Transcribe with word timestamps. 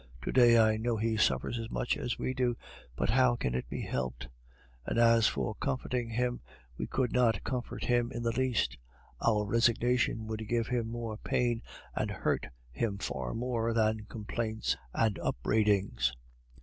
To 0.23 0.31
day 0.31 0.57
I 0.57 0.77
know 0.77 0.97
he 0.97 1.15
suffers 1.15 1.59
as 1.59 1.69
much 1.69 1.95
as 1.95 2.17
we 2.17 2.33
do, 2.33 2.57
but 2.95 3.11
how 3.11 3.35
can 3.35 3.53
it 3.53 3.69
be 3.69 3.81
helped? 3.83 4.29
And 4.83 4.97
as 4.97 5.27
for 5.27 5.53
comforting 5.53 6.09
him, 6.09 6.41
we 6.75 6.87
could 6.87 7.11
not 7.13 7.43
comfort 7.43 7.83
him 7.83 8.11
in 8.11 8.23
the 8.23 8.31
least. 8.35 8.79
Our 9.23 9.45
resignation 9.45 10.25
would 10.25 10.47
give 10.47 10.65
him 10.69 10.87
more 10.89 11.17
pain 11.17 11.61
and 11.95 12.09
hurt 12.09 12.47
him 12.71 12.97
far 12.97 13.35
more 13.35 13.73
than 13.73 14.05
complaints 14.05 14.75
and 14.91 15.19
upbraidings. 15.19 16.13